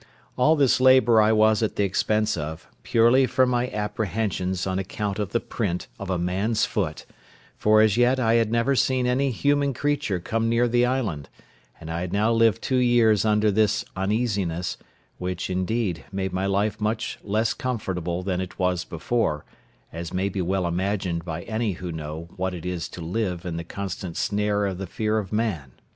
All 0.35 0.55
this 0.55 0.81
labour 0.81 1.21
I 1.21 1.31
was 1.31 1.61
at 1.61 1.75
the 1.75 1.83
expense 1.83 2.35
of, 2.35 2.67
purely 2.81 3.27
from 3.27 3.51
my 3.51 3.69
apprehensions 3.69 4.65
on 4.65 4.79
account 4.79 5.19
of 5.19 5.29
the 5.29 5.39
print 5.39 5.85
of 5.99 6.09
a 6.09 6.17
man's 6.17 6.65
foot; 6.65 7.05
for 7.55 7.81
as 7.81 7.97
yet 7.97 8.19
I 8.19 8.33
had 8.33 8.51
never 8.51 8.75
seen 8.75 9.05
any 9.05 9.29
human 9.29 9.75
creature 9.75 10.19
come 10.19 10.49
near 10.49 10.67
the 10.67 10.87
island; 10.87 11.29
and 11.79 11.91
I 11.91 12.01
had 12.01 12.11
now 12.13 12.31
lived 12.31 12.63
two 12.63 12.77
years 12.77 13.25
under 13.25 13.51
this 13.51 13.85
uneasiness, 13.95 14.75
which, 15.19 15.51
indeed, 15.51 16.03
made 16.11 16.33
my 16.33 16.47
life 16.47 16.81
much 16.81 17.19
less 17.21 17.53
comfortable 17.53 18.23
than 18.23 18.41
it 18.41 18.57
was 18.57 18.83
before, 18.83 19.45
as 19.93 20.11
may 20.11 20.29
be 20.29 20.41
well 20.41 20.65
imagined 20.65 21.23
by 21.25 21.43
any 21.43 21.73
who 21.73 21.91
know 21.91 22.27
what 22.37 22.55
it 22.55 22.65
is 22.65 22.89
to 22.89 23.01
live 23.01 23.45
in 23.45 23.55
the 23.55 23.63
constant 23.63 24.17
snare 24.17 24.65
of 24.65 24.79
the 24.79 24.87
fear 24.87 25.19
of 25.19 25.31
man. 25.31 25.73